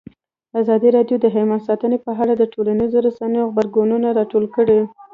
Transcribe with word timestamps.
ازادي 0.59 0.89
راډیو 0.97 1.17
د 1.21 1.25
حیوان 1.35 1.59
ساتنه 1.67 1.97
په 2.05 2.11
اړه 2.21 2.33
د 2.37 2.43
ټولنیزو 2.53 2.97
رسنیو 3.07 3.49
غبرګونونه 3.49 4.07
راټول 4.19 4.45
کړي. 4.55 4.79